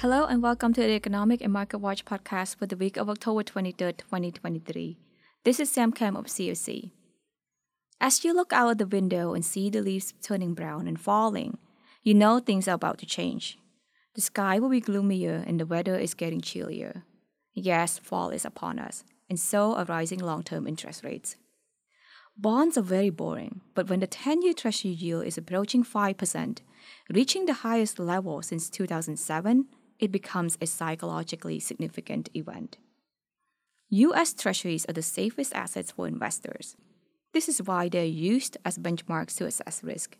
Hello 0.00 0.24
and 0.24 0.42
welcome 0.42 0.72
to 0.72 0.80
the 0.80 0.92
Economic 0.92 1.42
and 1.42 1.52
Market 1.52 1.76
Watch 1.76 2.06
podcast 2.06 2.56
for 2.56 2.64
the 2.64 2.74
week 2.74 2.96
of 2.96 3.10
October 3.10 3.42
23rd, 3.42 3.98
2023. 3.98 4.96
This 5.44 5.60
is 5.60 5.70
Sam 5.70 5.92
Kem 5.92 6.16
of 6.16 6.24
CFC. 6.24 6.92
As 8.00 8.24
you 8.24 8.32
look 8.32 8.50
out 8.50 8.78
the 8.78 8.86
window 8.86 9.34
and 9.34 9.44
see 9.44 9.68
the 9.68 9.82
leaves 9.82 10.14
turning 10.22 10.54
brown 10.54 10.88
and 10.88 10.98
falling, 10.98 11.58
you 12.02 12.14
know 12.14 12.38
things 12.38 12.66
are 12.66 12.76
about 12.76 12.96
to 13.00 13.04
change. 13.04 13.58
The 14.14 14.22
sky 14.22 14.58
will 14.58 14.70
be 14.70 14.80
gloomier 14.80 15.44
and 15.46 15.60
the 15.60 15.66
weather 15.66 15.96
is 15.96 16.14
getting 16.14 16.40
chillier. 16.40 17.04
Yes, 17.52 17.98
fall 17.98 18.30
is 18.30 18.46
upon 18.46 18.78
us, 18.78 19.04
and 19.28 19.38
so 19.38 19.74
are 19.74 19.84
rising 19.84 20.20
long 20.20 20.42
term 20.42 20.66
interest 20.66 21.04
rates. 21.04 21.36
Bonds 22.38 22.78
are 22.78 22.92
very 22.96 23.10
boring, 23.10 23.60
but 23.74 23.90
when 23.90 24.00
the 24.00 24.06
10 24.06 24.40
year 24.40 24.54
Treasury 24.54 24.92
yield 24.92 25.26
is 25.26 25.36
approaching 25.36 25.84
5%, 25.84 26.60
reaching 27.12 27.44
the 27.44 27.52
highest 27.52 27.98
level 27.98 28.40
since 28.40 28.70
2007, 28.70 29.66
it 30.00 30.10
becomes 30.10 30.58
a 30.60 30.66
psychologically 30.66 31.60
significant 31.60 32.28
event. 32.34 32.78
US 33.90 34.32
Treasuries 34.32 34.86
are 34.88 34.92
the 34.92 35.02
safest 35.02 35.52
assets 35.54 35.92
for 35.92 36.06
investors. 36.06 36.76
This 37.32 37.48
is 37.48 37.62
why 37.62 37.88
they 37.88 38.00
are 38.00 38.16
used 38.32 38.56
as 38.64 38.78
benchmarks 38.78 39.36
to 39.36 39.46
assess 39.46 39.84
risk. 39.84 40.16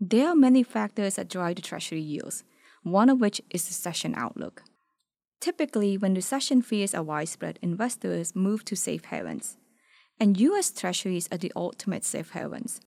There 0.00 0.28
are 0.28 0.34
many 0.34 0.62
factors 0.62 1.16
that 1.16 1.28
drive 1.28 1.56
the 1.56 1.62
Treasury 1.62 2.00
yields, 2.00 2.44
one 2.82 3.08
of 3.08 3.20
which 3.20 3.40
is 3.50 3.64
the 3.64 3.70
recession 3.70 4.14
outlook. 4.16 4.62
Typically, 5.40 5.98
when 5.98 6.14
recession 6.14 6.62
fears 6.62 6.94
are 6.94 7.02
widespread, 7.02 7.58
investors 7.62 8.34
move 8.34 8.64
to 8.64 8.76
safe 8.76 9.04
havens. 9.06 9.56
And 10.18 10.40
US 10.40 10.72
Treasuries 10.72 11.28
are 11.30 11.38
the 11.38 11.52
ultimate 11.54 12.04
safe 12.04 12.30
havens. 12.30 12.80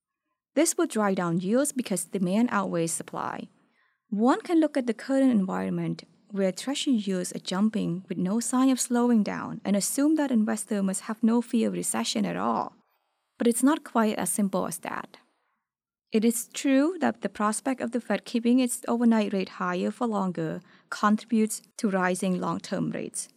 This 0.55 0.77
will 0.77 0.87
drive 0.87 1.17
down 1.17 1.39
yields 1.39 1.71
because 1.71 2.05
demand 2.05 2.49
outweighs 2.51 2.91
supply. 2.91 3.49
One 4.09 4.39
can 4.39 4.61
look 4.61 4.77
at 4.77 4.87
the 4.87 4.93
current 4.93 5.31
environment 5.31 6.05
where 6.31 6.53
treasury 6.53 6.93
yields 6.93 7.33
are 7.33 7.39
jumping 7.39 8.05
with 8.07 8.17
no 8.17 8.39
sign 8.39 8.69
of 8.69 8.79
slowing 8.79 9.21
down 9.21 9.59
and 9.65 9.75
assume 9.75 10.15
that 10.15 10.31
investors 10.31 10.83
must 10.83 11.01
have 11.01 11.21
no 11.21 11.41
fear 11.41 11.67
of 11.67 11.73
recession 11.73 12.25
at 12.25 12.37
all. 12.37 12.73
But 13.37 13.47
it's 13.47 13.63
not 13.63 13.83
quite 13.83 14.17
as 14.17 14.29
simple 14.29 14.65
as 14.65 14.77
that. 14.79 15.17
It 16.13 16.23
is 16.23 16.47
true 16.53 16.95
that 17.01 17.21
the 17.21 17.27
prospect 17.27 17.81
of 17.81 17.91
the 17.91 17.99
Fed 17.99 18.23
keeping 18.23 18.59
its 18.59 18.81
overnight 18.87 19.33
rate 19.33 19.49
higher 19.59 19.91
for 19.91 20.07
longer 20.07 20.61
contributes 20.89 21.61
to 21.77 21.89
rising 21.89 22.39
long 22.39 22.61
term 22.61 22.91
rates. 22.91 23.27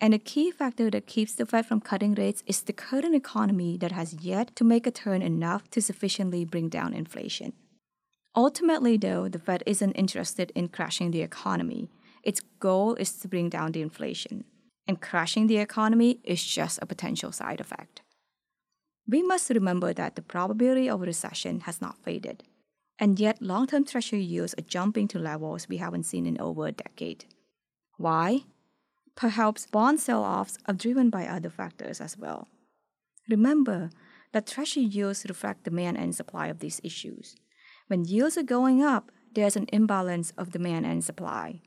And 0.00 0.12
a 0.12 0.18
key 0.18 0.50
factor 0.50 0.90
that 0.90 1.06
keeps 1.06 1.34
the 1.34 1.46
Fed 1.46 1.66
from 1.66 1.80
cutting 1.80 2.14
rates 2.14 2.42
is 2.46 2.62
the 2.62 2.72
current 2.72 3.14
economy 3.14 3.76
that 3.78 3.92
has 3.92 4.14
yet 4.14 4.54
to 4.56 4.64
make 4.64 4.88
a 4.88 4.90
turn 4.90 5.22
enough 5.22 5.70
to 5.70 5.80
sufficiently 5.80 6.44
bring 6.44 6.68
down 6.68 6.94
inflation. 6.94 7.52
Ultimately, 8.36 8.98
though, 8.98 9.28
the 9.28 9.38
Fed 9.38 9.62
isn't 9.64 9.92
interested 9.92 10.52
in 10.54 10.68
crashing 10.68 11.10
the 11.10 11.22
economy. 11.22 11.90
Its 12.22 12.40
goal 12.60 12.94
is 12.96 13.12
to 13.12 13.28
bring 13.28 13.48
down 13.48 13.72
the 13.72 13.80
inflation, 13.80 14.44
and 14.86 15.00
crashing 15.00 15.46
the 15.46 15.56
economy 15.56 16.20
is 16.22 16.44
just 16.44 16.78
a 16.82 16.86
potential 16.86 17.32
side 17.32 17.60
effect. 17.60 18.02
We 19.08 19.22
must 19.22 19.48
remember 19.48 19.94
that 19.94 20.16
the 20.16 20.22
probability 20.22 20.90
of 20.90 21.00
a 21.00 21.06
recession 21.06 21.60
has 21.60 21.80
not 21.80 22.02
faded, 22.02 22.42
and 22.98 23.18
yet 23.18 23.40
long 23.40 23.68
term 23.68 23.84
treasury 23.84 24.20
yields 24.20 24.54
are 24.58 24.62
jumping 24.62 25.08
to 25.08 25.18
levels 25.18 25.68
we 25.68 25.78
haven't 25.78 26.04
seen 26.04 26.26
in 26.26 26.38
over 26.40 26.66
a 26.66 26.72
decade. 26.72 27.24
Why? 27.96 28.40
Perhaps 29.14 29.66
bond 29.66 30.00
sell 30.00 30.22
offs 30.22 30.58
are 30.66 30.74
driven 30.74 31.08
by 31.08 31.26
other 31.26 31.48
factors 31.48 32.02
as 32.02 32.18
well. 32.18 32.48
Remember 33.30 33.90
that 34.32 34.46
treasury 34.46 34.82
yields 34.82 35.24
reflect 35.26 35.64
demand 35.64 35.96
and 35.96 36.14
supply 36.14 36.48
of 36.48 36.58
these 36.58 36.80
issues. 36.84 37.36
When 37.88 38.04
yields 38.04 38.36
are 38.36 38.42
going 38.42 38.82
up, 38.82 39.12
there's 39.34 39.54
an 39.54 39.66
imbalance 39.72 40.32
of 40.36 40.50
demand 40.50 40.86
and 40.86 41.04
supply. 41.04 41.60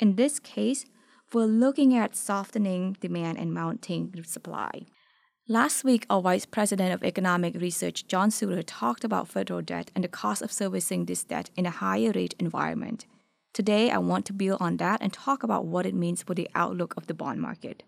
In 0.00 0.16
this 0.16 0.40
case, 0.40 0.84
we're 1.32 1.44
looking 1.44 1.96
at 1.96 2.16
softening 2.16 2.96
demand 3.00 3.38
and 3.38 3.54
mounting 3.54 4.12
supply. 4.24 4.86
Last 5.46 5.84
week, 5.84 6.06
our 6.10 6.20
Vice 6.22 6.44
President 6.44 6.92
of 6.92 7.04
Economic 7.04 7.54
Research, 7.54 8.08
John 8.08 8.32
Suter, 8.32 8.62
talked 8.62 9.04
about 9.04 9.28
federal 9.28 9.62
debt 9.62 9.92
and 9.94 10.02
the 10.02 10.08
cost 10.08 10.42
of 10.42 10.50
servicing 10.50 11.04
this 11.04 11.22
debt 11.22 11.50
in 11.56 11.66
a 11.66 11.70
higher 11.70 12.10
rate 12.12 12.34
environment. 12.40 13.06
Today, 13.52 13.90
I 13.90 13.98
want 13.98 14.26
to 14.26 14.32
build 14.32 14.60
on 14.60 14.76
that 14.78 15.00
and 15.00 15.12
talk 15.12 15.44
about 15.44 15.66
what 15.66 15.86
it 15.86 15.94
means 15.94 16.22
for 16.22 16.34
the 16.34 16.48
outlook 16.54 16.94
of 16.96 17.06
the 17.06 17.14
bond 17.14 17.40
market. 17.40 17.84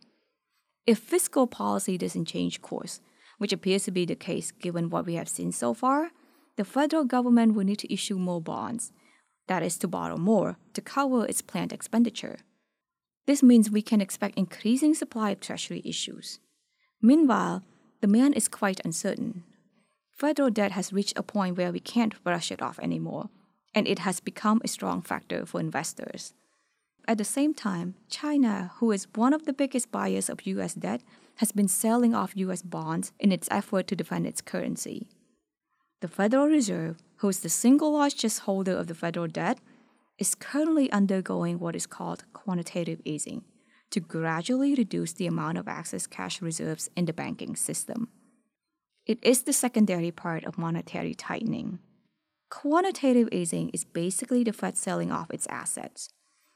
If 0.87 0.99
fiscal 0.99 1.49
policy 1.49 1.99
doesn't 1.99 2.27
change 2.27 2.63
course, 2.63 3.01
which 3.39 3.53
appears 3.53 3.85
to 3.85 3.91
be 3.91 4.05
the 4.05 4.15
case 4.15 4.53
given 4.53 4.91
what 4.91 5.07
we 5.07 5.15
have 5.15 5.29
seen 5.29 5.51
so 5.51 5.75
far, 5.75 6.11
the 6.57 6.65
federal 6.65 7.05
government 7.05 7.55
will 7.55 7.65
need 7.65 7.79
to 7.81 7.93
issue 7.93 8.19
more 8.19 8.41
bonds, 8.41 8.93
that 9.49 9.63
is, 9.63 9.79
to 9.79 9.89
borrow 9.89 10.17
more, 10.17 10.59
to 10.75 10.81
cover 10.81 11.27
its 11.27 11.43
planned 11.43 11.73
expenditure. 11.73 12.39
This 13.27 13.43
means 13.43 13.71
we 13.71 13.83
can 13.83 14.01
expect 14.01 14.39
increasing 14.39 14.95
supply 14.95 15.31
of 15.31 15.41
treasury 15.41 15.83
issues. 15.85 16.39
Meanwhile, 17.01 17.63
demand 18.01 18.35
is 18.35 18.49
quite 18.49 18.81
uncertain. 18.85 19.45
Federal 20.11 20.51
debt 20.51 20.73
has 20.73 20.93
reached 20.93 21.19
a 21.19 21.23
point 21.23 21.57
where 21.57 21.73
we 21.73 21.81
can't 21.81 22.23
brush 22.23 22.53
it 22.53 22.63
off 22.63 22.79
anymore 22.79 23.31
and 23.75 23.89
it 23.89 24.01
has 24.01 24.21
become 24.21 24.61
a 24.63 24.69
strong 24.69 25.03
factor 25.03 25.47
for 25.47 25.61
investors. 25.61 26.35
At 27.09 27.19
the 27.19 27.25
same 27.25 27.55
time, 27.55 27.95
China, 28.09 28.73
who 28.77 28.93
is 28.93 29.09
one 29.15 29.33
of 29.33 29.45
the 29.45 29.53
biggest 29.53 29.91
buyers 29.91 30.29
of 30.29 30.47
US 30.47 30.75
debt, 30.75 31.03
has 31.37 31.51
been 31.51 31.69
selling 31.69 32.15
off 32.15 32.37
US 32.37 32.63
bonds 32.63 33.13
in 33.19 33.33
its 33.33 33.49
effort 33.51 33.87
to 33.89 33.97
defend 33.97 34.27
its 34.27 34.41
currency. 34.41 35.09
The 36.03 36.09
Federal 36.09 36.49
Reserve, 36.49 36.97
who 37.19 37.29
is 37.29 37.39
the 37.39 37.49
single 37.49 37.93
largest 37.93 38.41
holder 38.41 38.77
of 38.77 38.89
the 38.89 38.95
federal 38.95 39.29
debt, 39.29 39.61
is 40.19 40.35
currently 40.35 40.91
undergoing 40.91 41.61
what 41.61 41.77
is 41.77 41.87
called 41.87 42.25
quantitative 42.33 43.01
easing 43.05 43.45
to 43.91 44.01
gradually 44.01 44.75
reduce 44.75 45.13
the 45.13 45.29
amount 45.29 45.59
of 45.59 45.69
excess 45.69 46.09
cash 46.09 46.43
reserves 46.43 46.91
in 46.97 47.05
the 47.05 47.13
banking 47.13 47.55
system. 47.55 48.09
It 49.07 49.21
is 49.23 49.45
the 49.45 49.53
secondary 49.53 50.11
part 50.11 50.43
of 50.43 50.59
monetary 50.59 51.15
tightening. 51.15 51.79
Quantitative 52.51 53.29
easing 53.31 53.69
is 53.69 53.85
basically 53.85 54.43
the 54.43 54.53
Fed 54.53 54.77
selling 54.77 55.13
off 55.13 55.31
its 55.31 55.47
assets. 55.47 56.09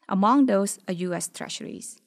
Among 0.09 0.47
those 0.47 0.81
are 0.89 0.95
US 0.95 1.29
Treasuries. 1.29 2.01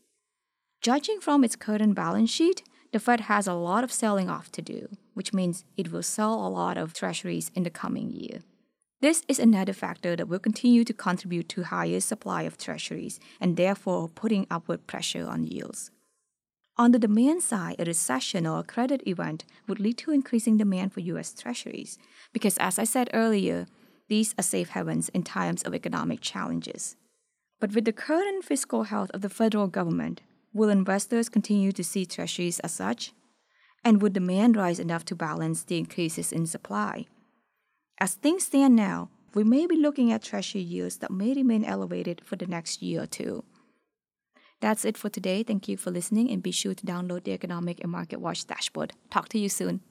Judging 0.82 1.22
from 1.22 1.46
its 1.46 1.56
current 1.56 1.96
balance 1.96 2.30
sheet, 2.30 2.64
the 2.92 3.00
Fed 3.00 3.22
has 3.22 3.48
a 3.48 3.54
lot 3.54 3.86
of 3.86 3.94
selling 3.94 4.30
off 4.30 4.52
to 4.52 4.62
do, 4.62 4.90
which 5.20 5.34
means 5.34 5.66
it 5.76 5.92
will 5.92 6.02
sell 6.02 6.36
a 6.36 6.48
lot 6.48 6.78
of 6.78 6.94
treasuries 6.94 7.52
in 7.54 7.64
the 7.64 7.70
coming 7.70 8.10
year. 8.10 8.40
This 9.02 9.22
is 9.28 9.38
another 9.38 9.74
factor 9.74 10.16
that 10.16 10.30
will 10.30 10.40
continue 10.40 10.86
to 10.86 10.94
contribute 10.94 11.50
to 11.50 11.64
higher 11.64 12.00
supply 12.00 12.44
of 12.44 12.58
treasuries 12.58 13.20
and 13.42 13.58
therefore 13.58 14.08
putting 14.08 14.48
upward 14.50 14.88
pressure 14.88 15.28
on 15.28 15.44
yields. 15.44 15.92
On 16.78 16.94
the 16.94 17.00
demand 17.00 17.44
side, 17.44 17.76
a 17.80 17.84
recession 17.84 18.48
or 18.48 18.60
a 18.60 18.64
credit 18.64 19.06
event 19.06 19.44
would 19.68 19.82
lead 19.82 19.98
to 19.98 20.12
increasing 20.12 20.56
demand 20.56 20.94
for 20.94 21.02
US 21.02 21.34
treasuries 21.34 21.98
because 22.32 22.58
as 22.58 22.80
I 22.80 22.86
said 22.86 23.10
earlier, 23.14 23.68
these 24.08 24.34
are 24.40 24.52
safe 24.56 24.70
havens 24.70 25.10
in 25.10 25.24
times 25.24 25.64
of 25.64 25.76
economic 25.76 26.22
challenges. 26.22 26.96
But 27.60 27.76
with 27.76 27.84
the 27.84 27.92
current 28.08 28.46
fiscal 28.46 28.84
health 28.84 29.12
of 29.14 29.20
the 29.20 29.36
federal 29.42 29.68
government, 29.68 30.22
will 30.54 30.70
investors 30.70 31.28
continue 31.28 31.74
to 31.74 31.84
see 31.84 32.06
treasuries 32.06 32.62
as 32.62 32.72
such? 32.72 33.12
And 33.84 34.02
would 34.02 34.14
demand 34.14 34.56
rise 34.56 34.80
enough 34.80 35.06
to 35.06 35.16
balance 35.16 35.64
the 35.64 35.78
increases 35.78 36.32
in 36.32 36.46
supply? 36.46 37.08
As 38.00 38.16
things 38.16 38.46
stand 38.46 38.76
now, 38.76 39.10
we 39.34 39.44
may 39.44 39.68
be 39.68 39.76
looking 39.76 40.12
at 40.12 40.24
treasury 40.24 40.62
yields 40.62 40.98
that 40.98 41.12
may 41.12 41.34
remain 41.34 41.64
elevated 41.64 42.22
for 42.26 42.36
the 42.36 42.48
next 42.48 42.82
year 42.82 43.04
or 43.04 43.08
two. 43.08 43.44
That's 44.62 44.84
it 44.84 44.98
for 44.98 45.10
today. 45.10 45.44
Thank 45.44 45.68
you 45.68 45.78
for 45.78 45.92
listening 45.92 46.30
and 46.32 46.44
be 46.44 46.52
sure 46.52 46.74
to 46.74 46.86
download 46.86 47.24
the 47.24 47.32
Economic 47.32 47.80
and 47.82 47.92
Market 47.92 48.20
Watch 48.20 48.46
dashboard. 48.46 48.94
Talk 49.10 49.30
to 49.30 49.40
you 49.40 49.50
soon. 49.50 49.82